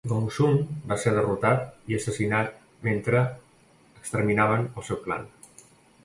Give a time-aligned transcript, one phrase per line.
[0.11, 0.55] Gongsun
[0.91, 2.55] va ser derrotat i assassinat
[2.87, 3.21] mentre
[4.01, 5.29] exterminaven el seu clan.